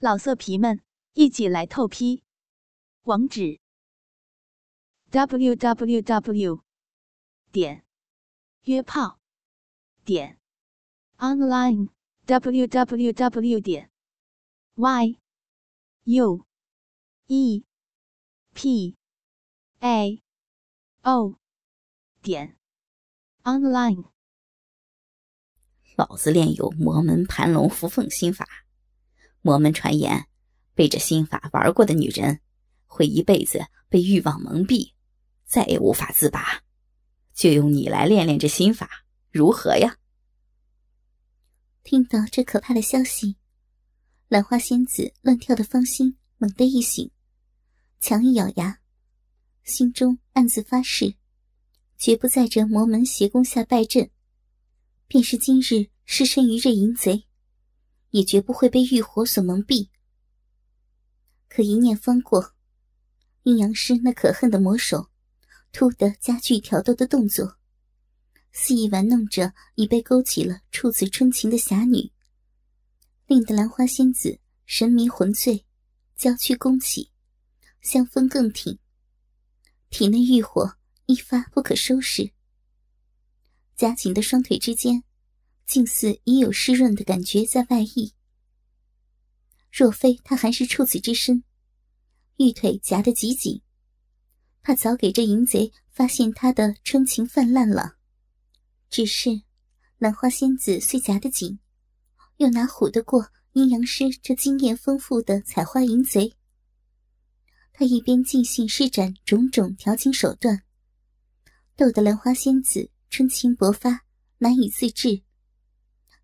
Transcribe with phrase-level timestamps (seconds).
[0.00, 0.80] 老色皮们，
[1.14, 2.22] 一起来透批！
[3.02, 3.58] 网址
[5.10, 6.62] ：w w w
[7.50, 7.84] 点
[8.62, 9.18] 约炮
[10.04, 10.38] 点
[11.16, 11.88] online
[12.26, 13.90] w w w 点
[14.76, 15.18] y
[16.04, 16.46] u
[17.26, 17.64] e
[18.54, 18.96] p
[19.80, 20.22] a
[21.02, 21.40] o
[22.22, 22.56] 点
[23.42, 24.04] online。
[25.96, 28.67] 老子练有魔门盘龙伏凤心法。
[29.40, 30.26] 魔门传言，
[30.74, 32.40] 被这心法玩过的女人，
[32.86, 34.92] 会一辈子被欲望蒙蔽，
[35.44, 36.62] 再也无法自拔。
[37.34, 39.96] 就用你来练练这心法，如何呀？
[41.84, 43.36] 听到这可怕的消息，
[44.26, 47.10] 兰花仙子乱跳的芳心猛地一醒，
[48.00, 48.80] 强一咬牙，
[49.62, 51.14] 心中暗自发誓，
[51.96, 54.10] 绝不在这魔门邪功下败阵，
[55.06, 57.27] 便是今日失身于这淫贼。
[58.10, 59.88] 也绝不会被欲火所蒙蔽。
[61.48, 62.54] 可一念方过，
[63.42, 65.10] 阴阳师那可恨的魔手
[65.72, 67.56] 突的加剧挑逗的动作，
[68.52, 72.12] 肆意玩弄着已被勾起了处子春情的侠女，
[73.26, 75.64] 令得兰花仙子神迷魂醉，
[76.16, 77.10] 娇躯弓起，
[77.80, 78.78] 香风更挺，
[79.90, 82.32] 体内欲火一发不可收拾，
[83.76, 85.04] 夹紧的双腿之间。
[85.68, 88.14] 竟似已有湿润的感觉在外溢。
[89.70, 91.44] 若非他还是处子之身，
[92.38, 93.60] 玉腿夹得极紧，
[94.62, 97.96] 怕早给这淫贼发现他的春情泛滥了。
[98.88, 99.42] 只是
[99.98, 101.58] 兰花仙子虽夹得紧，
[102.38, 106.32] 又哪唬得过阴阳师这经验丰富的采花淫贼？
[107.74, 110.62] 他一边尽兴施展种种调情手段，
[111.76, 114.06] 逗得兰花仙子春情勃发，
[114.38, 115.22] 难以自制。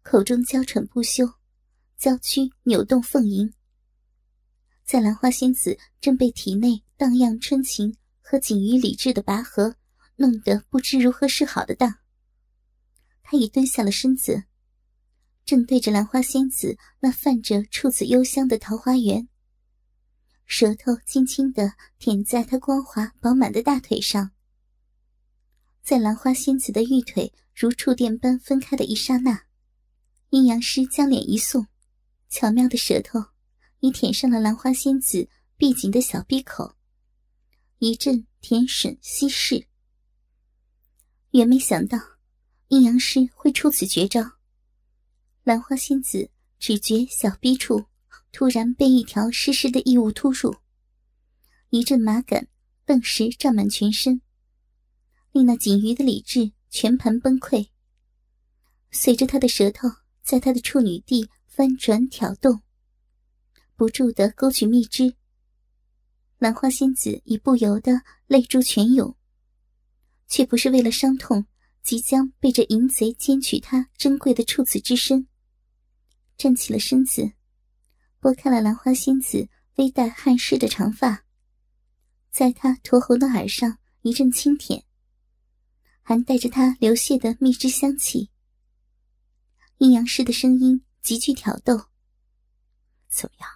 [0.04, 1.26] 口中娇喘不休，
[1.96, 3.50] 娇躯扭动凤吟。
[4.84, 9.74] 在兰花仙子正被体内荡漾春情和紧于理智的拔河
[10.16, 11.96] 弄得不知如何是好的当，
[13.22, 14.44] 他已蹲下了身子，
[15.46, 19.26] 正对着兰花仙子那泛着处子幽香的桃花源，
[20.44, 24.32] 舌头轻轻的舔在她光滑饱满的大腿上。
[25.82, 29.44] 在兰花仙子的玉腿如触电般分开的一刹那。
[30.34, 31.68] 阴阳师将脸一送，
[32.28, 33.24] 巧妙的舌头
[33.78, 36.74] 已舔上了兰花仙子闭紧的小闭口，
[37.78, 39.68] 一阵甜吮吸视。
[41.30, 41.96] 原没想到
[42.66, 44.32] 阴阳师会出此绝招。
[45.44, 46.28] 兰花仙子
[46.58, 47.84] 只觉小逼处
[48.32, 50.56] 突然被一条湿湿的异物突入，
[51.70, 52.48] 一阵麻感
[52.84, 54.20] 顿时胀满全身，
[55.30, 57.68] 令那仅余的理智全盘崩溃。
[58.90, 59.88] 随着他的舌头。
[60.24, 62.62] 在他的处女地翻转挑动，
[63.76, 65.14] 不住的勾取蜜汁。
[66.38, 69.14] 兰花仙子已不由得泪珠全涌，
[70.26, 71.44] 却不是为了伤痛
[71.82, 75.28] 即将被这淫贼奸取她珍贵的处子之身，
[76.38, 77.32] 站起了身子，
[78.18, 79.46] 拨开了兰花仙子
[79.76, 81.24] 微带汗湿的长发，
[82.30, 84.84] 在她驼红的耳上一阵轻舔，
[86.00, 88.30] 还带着她流泻的蜜汁香气。
[89.78, 91.90] 阴阳师的声音极具挑逗。
[93.08, 93.48] 怎么样，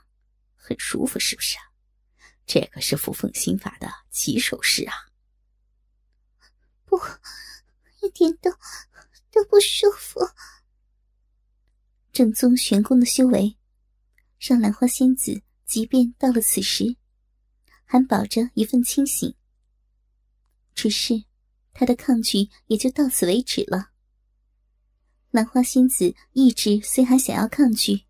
[0.54, 1.56] 很舒服是不是？
[2.46, 4.94] 这可是扶凤心法的起手式啊！
[6.84, 6.98] 不，
[8.00, 8.50] 一点都
[9.30, 10.20] 都不舒服。
[12.10, 13.58] 正宗玄功的修为，
[14.38, 16.96] 让兰花仙子即便到了此时，
[17.84, 19.34] 还保着一份清醒。
[20.74, 21.24] 只是，
[21.74, 23.90] 她的抗拒也就到此为止了。
[25.30, 28.04] 兰花仙子意志虽还想要抗拒，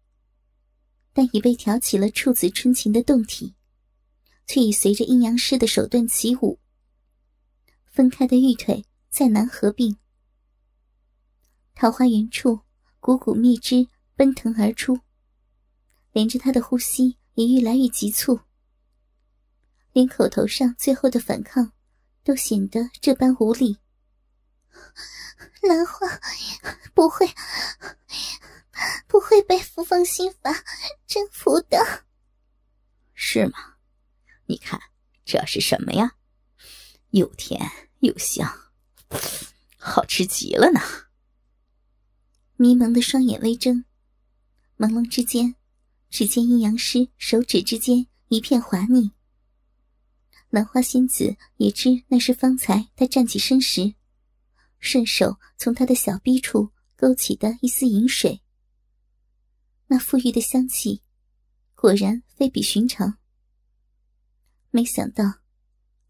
[1.12, 3.54] 但已被挑起了处子春情的动体，
[4.46, 6.60] 却已随着阴阳师的手段起舞。
[7.86, 9.96] 分开的玉腿再难合并，
[11.74, 12.60] 桃花源处
[13.00, 15.00] 股股蜜汁奔腾而出，
[16.12, 18.38] 连着他的呼吸也愈来愈急促，
[19.92, 21.72] 连口头上最后的反抗
[22.22, 23.78] 都显得这般无力。
[25.62, 26.06] 兰花
[26.94, 27.28] 不会，
[29.06, 30.64] 不会被扶风心法
[31.06, 32.04] 征服的，
[33.14, 33.76] 是吗？
[34.46, 34.80] 你看
[35.24, 36.12] 这是什么呀？
[37.10, 38.72] 又甜又香，
[39.76, 40.80] 好吃极了呢！
[42.56, 43.84] 迷蒙的双眼微睁，
[44.76, 45.54] 朦胧之间，
[46.10, 49.12] 只见阴阳师手指之间一片滑腻。
[50.50, 53.94] 兰花仙子也知那是方才他站起身时。
[54.80, 58.42] 顺手从他的小臂处勾起的一丝饮水，
[59.86, 61.02] 那馥郁的香气，
[61.74, 63.18] 果然非比寻常。
[64.70, 65.24] 没想到，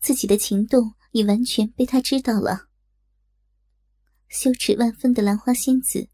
[0.01, 2.69] 自己的情动已完全被他知道了。
[4.29, 6.09] 羞耻万分的兰花仙子，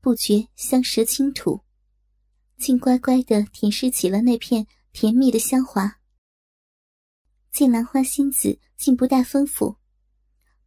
[0.00, 1.64] 不觉香舌轻吐，
[2.56, 6.00] 竟乖乖的舔舐起了那片甜蜜的香滑。
[7.50, 9.76] 见兰花仙子竟不大丰富，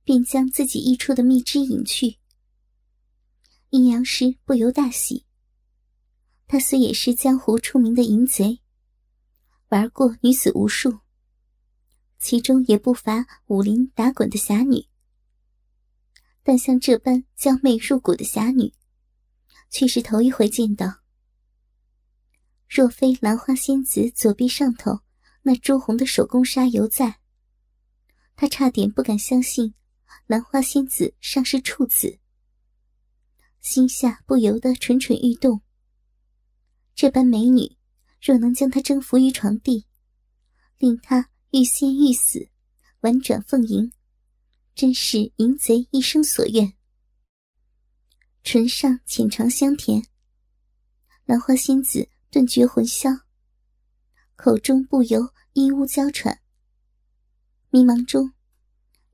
[0.08, 2.18] 便将自己溢出的蜜汁饮去。
[3.72, 5.26] 阴阳师不由大喜。
[6.48, 8.62] 他虽也是江湖出名的淫贼，
[9.68, 11.00] 玩过女子无数，
[12.20, 14.88] 其中也不乏武林打滚的侠女，
[16.42, 18.72] 但像这般娇媚入骨的侠女，
[19.70, 21.02] 却是头一回见到。
[22.70, 25.02] 若非兰花仙子左臂上头
[25.42, 27.20] 那朱红的手工纱犹在，
[28.38, 29.74] 他差点不敢相信
[30.28, 32.20] 兰花仙子尚是处子，
[33.62, 35.62] 心下不由得蠢蠢欲动。
[36.94, 37.78] 这般美女，
[38.22, 39.86] 若能将她征服于床地，
[40.80, 42.50] 令她欲仙欲死，
[43.00, 43.94] 婉转奉迎，
[44.76, 46.74] 真是淫贼一生所愿。
[48.44, 50.04] 唇上浅尝香甜，
[51.24, 53.10] 兰花仙子顿觉魂消，
[54.36, 56.42] 口中不由一呜娇喘。
[57.70, 58.34] 迷茫中，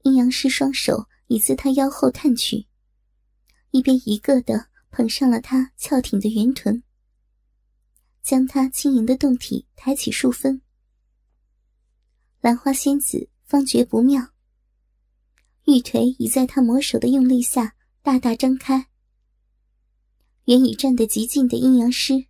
[0.04, 2.68] 阴阳师双手已自他腰后探去，
[3.72, 6.84] 一边一个的捧上了他翘挺的圆臀。
[8.22, 10.62] 将他轻盈的胴体抬起数分，
[12.42, 14.30] 兰花仙子方觉不妙，
[15.66, 18.88] 玉腿已在他魔手的用力下大大张开。
[20.46, 22.26] 原已站得极近的阴阳师，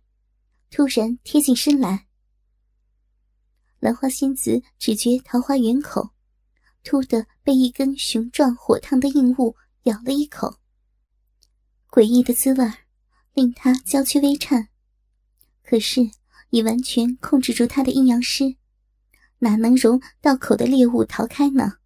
[0.70, 2.06] 突然贴近身来。
[3.80, 6.13] 兰花仙子只觉桃花源口
[6.84, 10.58] 突的被一根雄壮火烫的硬物咬了一口，
[11.90, 12.72] 诡异的滋味
[13.32, 14.68] 令他娇躯微颤。
[15.64, 16.10] 可是，
[16.50, 18.56] 已完全控制住他的阴阳师，
[19.38, 21.78] 哪能容到口的猎物逃开呢？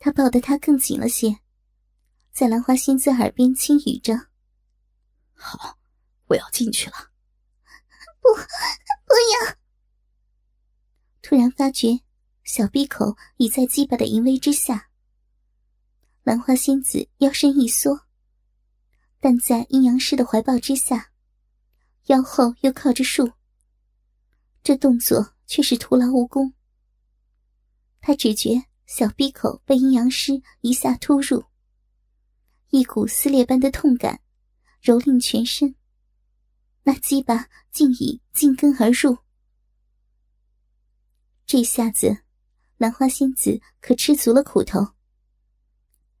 [0.00, 1.38] 他抱得他更紧了些，
[2.32, 4.28] 在兰花仙子耳边轻语着
[5.34, 5.78] ：“好，
[6.26, 6.96] 我要进去了。”
[8.20, 9.14] 不，不
[9.46, 9.56] 要！
[11.22, 12.00] 突然发觉
[12.48, 14.88] 小闭口已在鸡巴的淫威之下，
[16.22, 18.06] 兰花仙子腰身一缩，
[19.20, 21.12] 但在阴阳师的怀抱之下。
[22.06, 23.30] 腰后又靠着树，
[24.62, 26.54] 这动作却是徒劳无功。
[28.00, 31.44] 他只觉小闭口被阴阳师一下突入，
[32.70, 34.22] 一股撕裂般的痛感
[34.82, 35.74] 蹂躏全身，
[36.84, 39.18] 那鸡巴竟已进根而入。
[41.44, 42.22] 这下子，
[42.78, 44.94] 兰花仙子可吃足了苦头。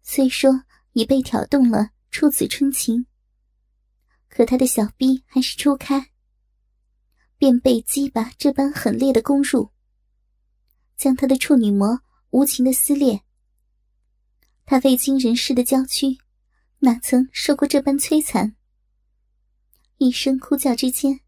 [0.02, 3.06] 虽说已被挑动了处子春情。
[4.28, 6.10] 可他的小臂还是初开，
[7.38, 9.70] 便被鸡巴这般狠烈的攻入，
[10.96, 12.00] 将他的处女膜
[12.30, 13.22] 无情的撕裂。
[14.66, 16.18] 他未经人事的娇躯，
[16.80, 18.54] 哪曾受过这般摧残？
[19.96, 21.20] 一声哭叫之间，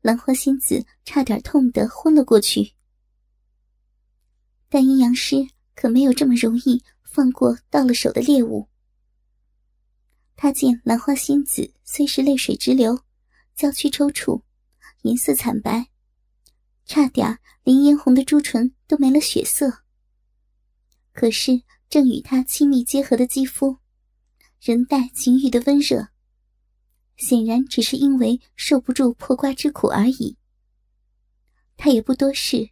[0.00, 2.74] 兰花仙子差点痛得昏了过去。
[4.72, 5.36] 但阴阳师
[5.74, 8.70] 可没有这么容易放过到了手的猎物。
[10.34, 12.98] 他见兰花仙子虽是泪水直流，
[13.54, 14.42] 娇躯抽搐，
[15.02, 15.88] 颜色惨白，
[16.86, 19.82] 差点连嫣红的朱唇都没了血色。
[21.12, 21.60] 可是
[21.90, 23.76] 正与他亲密结合的肌肤，
[24.58, 26.08] 仍带情欲的温热，
[27.18, 30.38] 显然只是因为受不住破瓜之苦而已。
[31.76, 32.70] 他也不多事，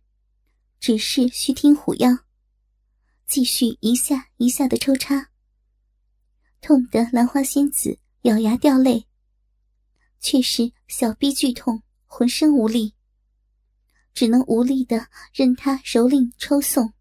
[0.80, 2.08] 只是虚听虎腰，
[3.26, 5.30] 继续一下一下的抽插。
[6.62, 9.06] 痛得兰花仙子咬牙掉泪，
[10.20, 12.94] 却是小臂剧痛，浑身无力，
[14.14, 16.94] 只能无力的任他蹂躏抽送。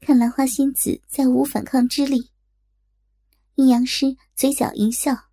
[0.00, 2.30] 看兰花仙子再无反抗之力，
[3.56, 5.24] 阴阳师嘴角一笑，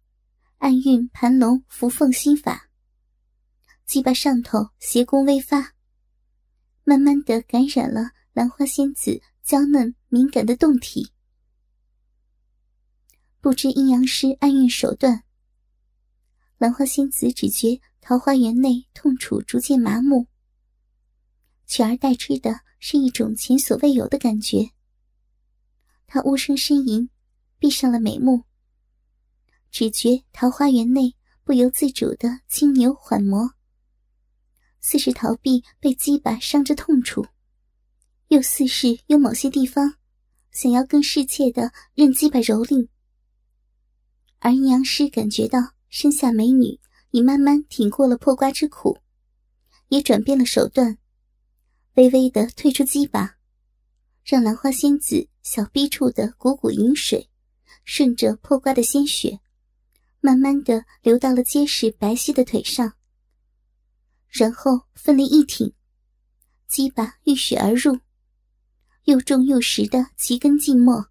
[0.58, 2.72] 暗运盘龙伏凤心法，
[3.86, 5.76] 鸡巴上头邪功微发，
[6.90, 11.12] 慢慢的感染了兰花仙子娇嫩敏感的胴体。
[13.42, 15.26] 不知阴阳师暗运手段，
[16.58, 20.28] 兰花仙子只觉桃花源内痛楚逐渐麻木，
[21.66, 24.72] 取而代之的是一种前所未有的感觉。
[26.06, 27.10] 她无声呻吟，
[27.60, 28.46] 闭上了美目，
[29.72, 31.14] 只觉桃花源内
[31.44, 33.57] 不由自主的轻扭缓磨，
[34.90, 37.26] 似是逃避被鸡巴伤着痛楚，
[38.30, 39.96] 又似是有某些地方
[40.54, 42.88] 想要更适切的任鸡巴蹂躏。
[44.40, 46.80] 而阴阳师感觉到身下美女
[47.12, 48.98] 已慢慢挺过了破瓜之苦，
[49.90, 50.98] 也转变了手段，
[51.96, 53.36] 微微的退出鸡巴，
[54.24, 57.30] 让兰花仙子小逼处的股股饮水，
[57.84, 59.42] 顺着破瓜的鲜血，
[60.22, 62.94] 慢慢的流到了结实白皙的腿上，
[64.30, 65.74] 然后奋力一挺，
[66.68, 68.00] 鸡巴浴血而入，
[69.06, 71.08] 又重又实的齐根静默，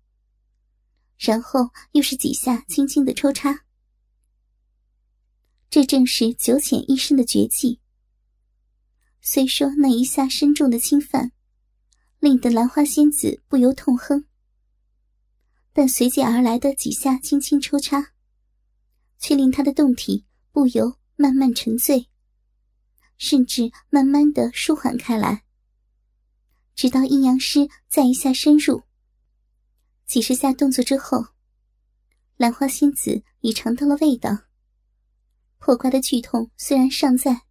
[1.18, 3.64] 然后又是几下轻轻的抽插。
[5.68, 7.80] 这正是九浅一深的绝技。
[9.20, 11.32] 虽说那一下深重的侵犯，
[12.20, 14.24] 令得兰花仙子不由痛哼，
[15.72, 18.12] 但随即而来的几下轻轻抽插，
[19.18, 22.08] 却令她的胴体不由慢慢沉醉，
[23.18, 25.44] 甚至慢慢的舒缓开来。
[26.74, 28.82] 直到阴阳师再一下深入，
[30.06, 31.26] 几十下动作之后，
[32.36, 34.44] 兰花仙子已尝到了味道。
[35.58, 37.42] 破瓜的剧痛虽然尚在，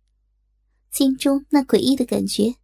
[0.91, 2.55] 心中那诡异的感觉，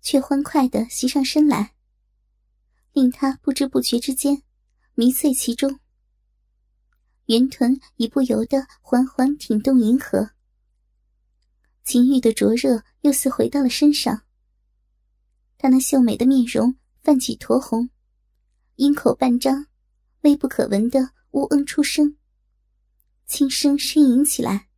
[0.00, 1.74] 却欢快的袭上身来，
[2.92, 4.42] 令他不知不觉之间
[4.94, 5.78] 迷醉其中。
[7.26, 10.30] 圆臀已不由得缓缓挺动银河，
[11.84, 14.22] 情欲的灼热又似回到了身上。
[15.58, 17.90] 他那秀美的面容泛起酡红，
[18.76, 19.66] 阴口半张，
[20.22, 22.16] 微不可闻的呜嗯出声。
[23.26, 24.68] 轻声呻吟起来。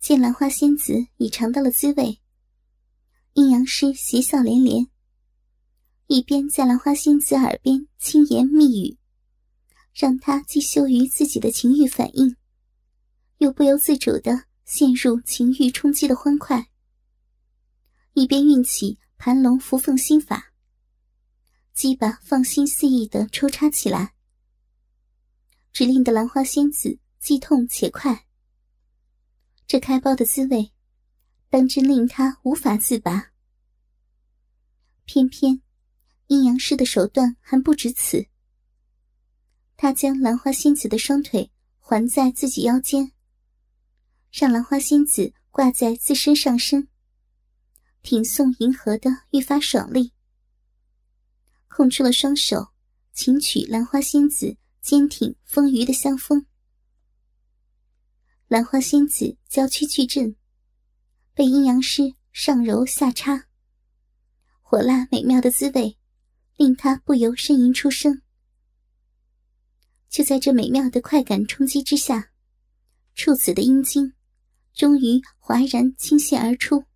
[0.00, 2.20] 见兰花仙子已尝到了滋味，
[3.34, 4.88] 阴阳师喜笑连连，
[6.06, 8.98] 一边在兰花仙子耳边轻言密语，
[9.94, 12.34] 让她既羞于自己的情欲反应，
[13.38, 16.70] 又不由自主的陷入情欲冲击的欢快，
[18.12, 20.52] 一边运起盘龙伏凤心法，
[21.74, 24.14] 鸡巴放心肆意的抽插起来，
[25.72, 27.00] 只令得兰花仙子。
[27.18, 28.26] 既痛且快，
[29.66, 30.72] 这开包的滋味，
[31.50, 33.32] 当真令他无法自拔。
[35.04, 35.60] 偏偏
[36.28, 38.24] 阴阳师的手段还不止此，
[39.76, 41.50] 他将兰花仙子的双腿
[41.80, 43.12] 环在自己腰间，
[44.30, 46.88] 让兰花仙子挂在自身上身，
[48.02, 50.12] 挺送银河的愈发爽利。
[51.68, 52.68] 空出了双手，
[53.12, 56.46] 请取兰花仙子坚挺丰腴的香风。
[58.46, 60.36] 兰花仙子娇躯巨震，
[61.34, 63.46] 被阴阳师上揉下插，
[64.60, 65.98] 火辣美妙的滋味
[66.56, 68.22] 令她不由呻吟出声。
[70.08, 72.32] 就在这美妙的快感冲击之下，
[73.14, 74.12] 处子的阴茎
[74.80, 76.86] 终于哗然倾泻而出。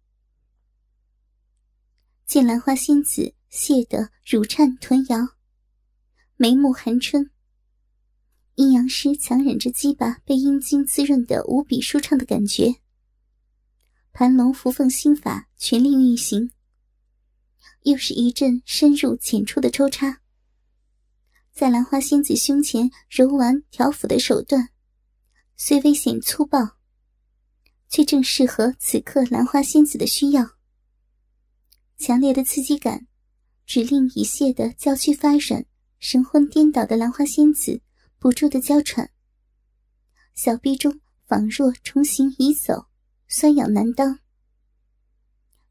[2.25, 5.19] 见兰花仙子泄得乳颤臀摇，
[6.37, 7.31] 眉目含春。
[8.55, 12.77] 阴阳师强忍着鸡巴被阴茎滋润的无比舒畅的感觉，
[14.13, 16.53] 盘龙伏凤心法全力运行，
[17.83, 20.23] 又是一阵深入浅出的抽插。
[21.53, 24.71] 在兰花仙子胸前揉玩挑抚的手段，
[25.55, 26.79] 虽危险粗暴，
[27.95, 30.45] 却正适合此刻兰花仙子的需要。
[31.97, 33.07] 强烈的刺激感，
[33.67, 35.65] 只令已泄的娇躯发软、
[36.01, 37.81] 神魂颠倒的兰花仙子。
[38.19, 39.11] 不住的娇喘，
[40.35, 40.99] 小臂中
[41.29, 42.87] 仿若重行已走，
[43.29, 44.19] 酸痒难当。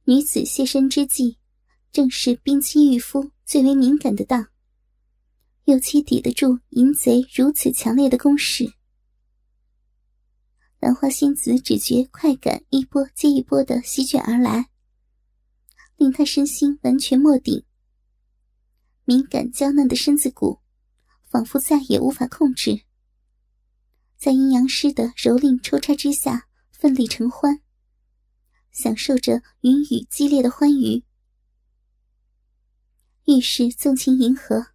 [0.05, 1.35] 女子卸身之际，
[1.91, 4.47] 正是冰妻玉肤最为敏感的当，
[5.65, 8.71] 又岂抵得住淫贼如此强烈的攻势？
[10.83, 14.69] 兰花仙子只觉快感一波接一波的席卷而来，
[15.95, 17.63] 令她身心完全没顶，
[19.05, 20.59] 敏感娇嫩的身子骨。
[21.29, 22.81] 仿佛再也无法控制，
[24.17, 27.61] 在阴阳师的蹂躏抽插之下，奋力成欢，
[28.71, 31.05] 享受着云雨激烈的欢愉。
[33.25, 34.67] 遇是纵情迎合，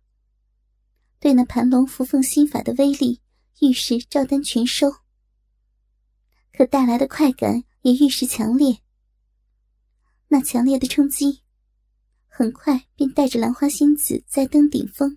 [1.20, 3.20] 对那盘龙伏凤心法的威力，
[3.60, 4.90] 愈是照单全收。
[6.58, 8.80] 可带来的快感也愈是强烈。
[10.26, 11.44] 那强烈的冲击，
[12.26, 15.16] 很快便带着兰花仙子在登顶峰。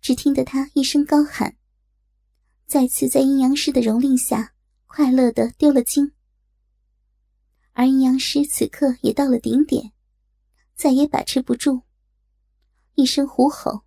[0.00, 1.56] 只听得他一声高喊，
[2.66, 4.54] 再次在阴阳师的蹂躏下，
[4.86, 6.10] 快乐的丢了精。
[7.70, 9.92] 而阴阳师此刻也到了顶点，
[10.74, 11.82] 再也把持不住，
[12.96, 13.82] 一声虎吼，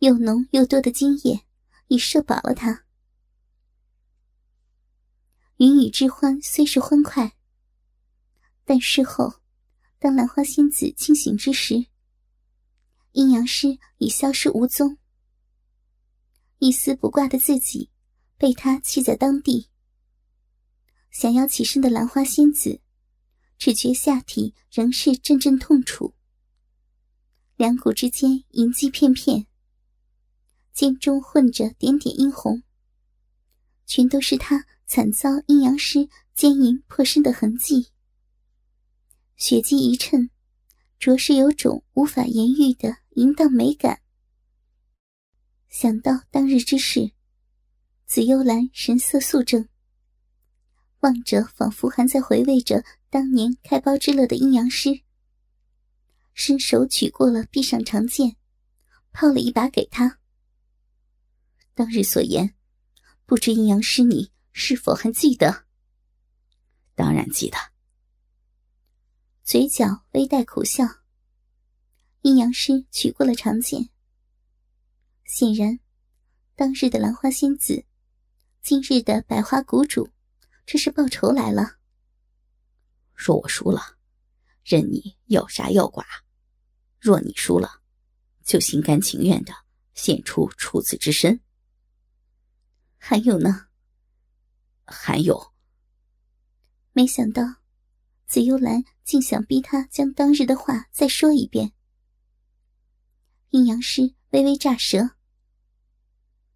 [0.00, 1.42] 又浓又多的精液
[1.86, 2.85] 已射饱了他。
[5.58, 7.34] 云雨之欢虽是欢快，
[8.66, 9.40] 但事后，
[9.98, 11.86] 当兰花仙子清醒之时，
[13.12, 14.98] 阴阳师已消失无踪。
[16.58, 17.90] 一丝不挂的自己，
[18.36, 19.70] 被他弃在当地，
[21.10, 22.82] 想要起身的兰花仙子，
[23.56, 26.12] 只觉下体仍是阵阵痛楚，
[27.56, 29.46] 两股之间银迹片片，
[30.74, 32.62] 肩中混着点点殷红，
[33.86, 37.88] 全都是他惨遭阴阳师奸淫破身的痕迹。
[39.36, 40.30] 血迹一衬，
[40.98, 44.00] 着实有种无法言喻的淫荡美感。
[45.68, 47.10] 想到当日之事，
[48.06, 49.68] 紫幽兰神色肃正，
[51.00, 55.02] 望着仿佛还在回味着当年开包之乐的阴阳师，
[56.32, 58.36] 伸手取过了臂上长剑，
[59.12, 60.20] 抛了一把给他。
[61.74, 62.54] 当日所言，
[63.26, 65.66] 不知阴阳师你是否还记得？
[66.94, 67.58] 当然记得。
[69.44, 70.82] 嘴角微带苦笑。
[72.22, 73.90] 阴阳师取过了长剑，
[75.26, 75.78] 显然，
[76.54, 77.84] 当日的兰花仙子，
[78.62, 80.08] 今日的百花谷主，
[80.64, 81.76] 这是报仇来了。
[83.14, 83.98] 若我输了，
[84.64, 86.02] 任你要杀要剐；
[86.98, 87.82] 若你输了，
[88.42, 89.52] 就心甘情愿的
[89.92, 91.38] 献出处子之身。
[92.96, 93.64] 还有呢？
[94.86, 95.52] 还有。
[96.92, 97.42] 没想到。
[98.28, 101.72] 紫幽兰竟想逼他将当日的话再说一遍。
[103.50, 105.10] 阴阳师微微乍舌：“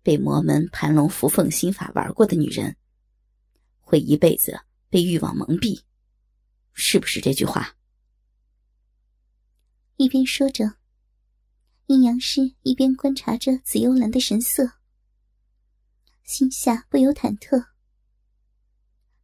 [0.02, 2.76] 被魔门盘龙伏凤心法玩过的女人，
[3.78, 5.80] 会一辈子被欲望蒙蔽，
[6.72, 7.76] 是不是这句话？”
[9.94, 10.74] 一边说着，
[11.86, 14.72] 阴阳师一边观察着紫幽兰的神色，
[16.24, 17.69] 心下不由忐忑。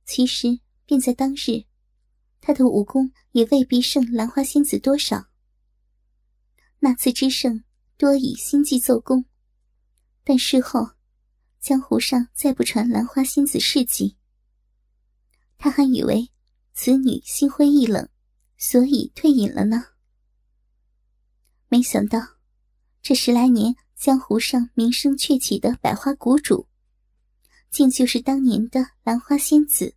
[0.07, 1.67] 其实便在当日。
[2.41, 5.27] 他的武功也未必胜兰花仙子多少。
[6.79, 7.65] 那次之胜
[7.97, 9.25] 多以心计奏功，
[10.23, 10.91] 但事后
[11.59, 14.17] 江湖上再不传兰花仙子事迹。
[15.59, 16.31] 他还以为
[16.73, 18.09] 此女心灰意冷，
[18.57, 19.87] 所以退隐了呢。
[21.69, 22.21] 没想到
[23.03, 26.69] 这十来年江湖上名声鹊起的百花谷主，
[27.77, 29.95] 竟就是当年的兰花仙子。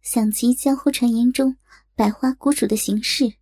[0.00, 1.56] 想及江湖传言中
[1.96, 3.34] 百花谷主的行事，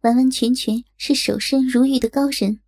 [0.00, 2.62] 完完全全是守身如玉的高人，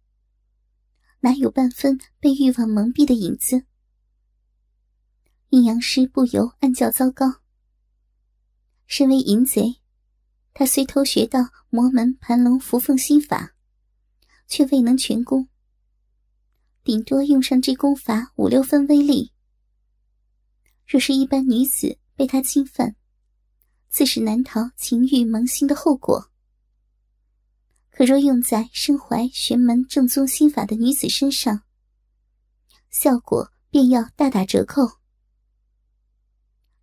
[1.18, 3.64] 哪有半分被欲望蒙蔽的影子？
[5.48, 7.40] 阴阳师不由暗叫糟糕。
[8.86, 9.80] 身为淫贼，
[10.54, 13.56] 他虽偷学到魔门盘龙伏凤心法，
[14.46, 15.48] 却未能全功，
[16.88, 19.30] 顶多用上这功法五六分威力。
[20.86, 22.96] 若是一般女子，被他侵犯，
[23.90, 26.30] 自是难逃情欲萌心的后果。
[27.90, 31.60] 可若用在身怀玄门正宗心法的女子身上，
[32.88, 34.92] 效果便要大打折扣。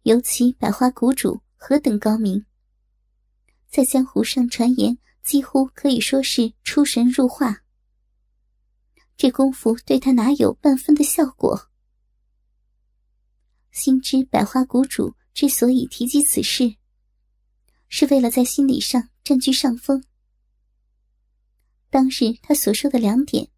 [0.04, 2.46] 尤其百花谷主何等高明，
[3.72, 7.65] 在江湖上传言几乎可以说是出神入化。
[9.18, 11.70] 这功夫对他哪有半分的效果？
[13.72, 15.16] 心知百花谷主。
[15.36, 16.78] 之所以提及此事，
[17.90, 20.02] 是为了在心理上占据上风。
[21.90, 23.52] 当日他所说的两点，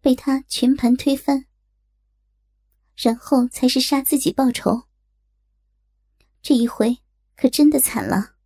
[0.00, 1.46] 被他全盘推翻，
[2.94, 4.84] 然后才是杀自己报仇。
[6.40, 6.98] 这一回
[7.34, 8.36] 可真的惨了。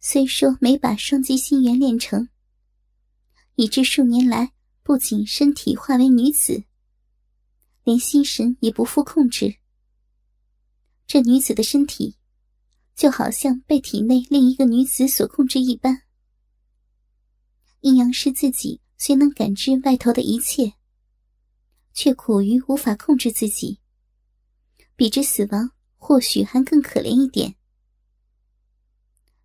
[0.00, 2.28] 虽说没把双极心元练成，
[3.60, 4.52] 以致数年来
[4.84, 6.62] 不仅身体化为女子，
[7.82, 9.56] 连心神也不复控制。
[11.08, 12.16] 这女子的身体，
[12.94, 16.02] 就好像被体内另一个女子所控制一般。
[17.80, 20.74] 阴阳师自己虽能感知外头的一切，
[21.92, 23.80] 却苦于无法控制自己。
[24.94, 27.56] 比之死亡，或许还更可怜一点。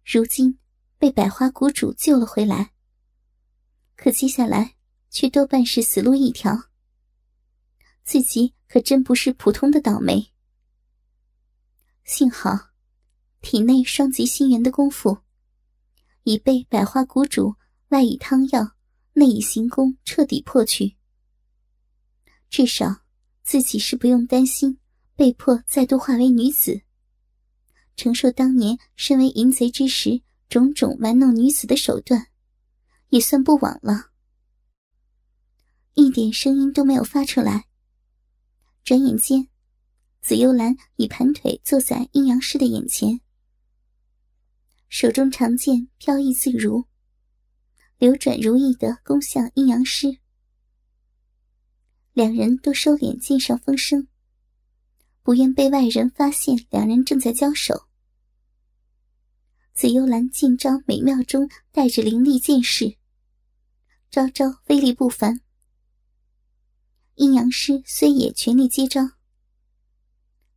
[0.06, 0.60] 如今
[1.00, 2.73] 被百花谷主救了回来，
[4.04, 4.76] 可接下来
[5.10, 6.64] 却多半是死路一条。
[8.04, 10.34] 自己可真不是普通的倒霉。
[12.04, 12.72] 幸好，
[13.40, 15.20] 体内双极心元的功夫
[16.24, 17.56] 已被百花谷主
[17.92, 18.74] 外以汤药、
[19.14, 20.98] 内以行功彻底破去。
[22.50, 23.04] 至少
[23.42, 24.78] 自己是不用担心
[25.16, 26.82] 被迫再度化为女子，
[27.96, 32.28] 承受当年身为淫贼之时种种玩弄女子的手段，
[33.14, 34.10] 也算不枉了。
[35.94, 37.68] 一点声音都没有发出来，
[38.84, 39.48] 转眼间。
[40.20, 43.22] 紫幽兰已盘腿坐在阴阳师的眼前，
[44.90, 46.86] 手中长剑飘逸自如，
[48.00, 50.18] 流转如意的攻向阴阳师。
[52.14, 54.08] 两人都收敛剑上风声，
[55.22, 57.86] 不愿被外人发现两人正在交手。
[59.76, 62.98] 紫幽兰剑招美妙中带着凌厉剑势，
[64.14, 65.42] 招招威力不凡。
[67.16, 69.02] 阴阳师虽也全力接招，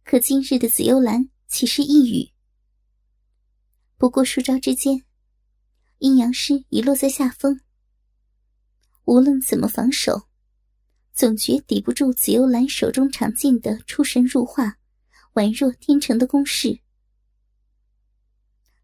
[0.04, 2.32] 可今日的紫幽兰岂是一语？
[3.96, 5.06] 不过数招之间，
[6.00, 7.58] 阴阳师已落在下风。
[9.06, 10.28] 无论怎么防守，
[11.14, 14.76] 总觉抵不住紫幽兰手中长剑的出神入化、
[15.32, 16.80] 宛若天成的攻势。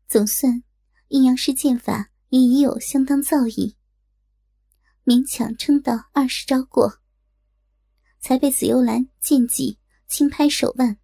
[0.08, 0.64] 总算，
[1.08, 3.74] 阴阳师剑法也已有相当造诣，
[5.04, 7.00] 勉强撑到二十招过，
[8.20, 10.98] 才被紫幽兰剑戟轻拍手腕，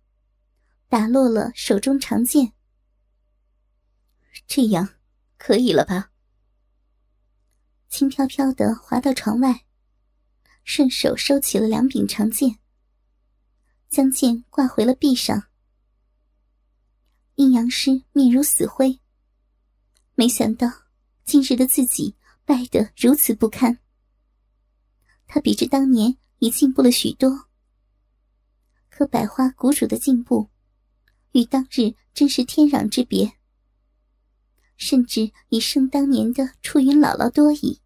[0.88, 2.52] 打落了手中长剑。
[4.46, 4.88] 这样，
[5.36, 6.12] 可以了吧？
[7.88, 9.64] 轻飘飘的滑到床外，
[10.62, 12.60] 顺手收起了两柄长剑，
[13.88, 15.48] 将剑挂回了臂上。
[17.34, 19.00] 阴阳师面如死灰，
[20.14, 20.70] 没想到
[21.24, 23.80] 今日的自己败得如此不堪。
[25.28, 27.46] 他比之当年已进步了许多，
[28.88, 30.50] 可百花谷主的进步，
[31.30, 33.38] 与当日真是天壤之别，
[34.76, 37.80] 甚至已胜当年的初云姥姥多矣。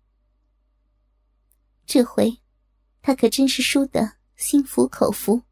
[1.84, 2.40] 这回，
[3.02, 5.42] 他可真是输得心服口服，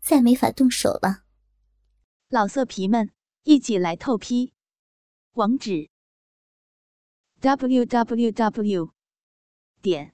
[0.00, 1.24] 再没法动手了。
[2.28, 3.10] 老色皮们。
[3.46, 4.54] 一起来透批，
[5.32, 5.90] 网址
[7.40, 8.90] ：w w w
[9.82, 10.13] 点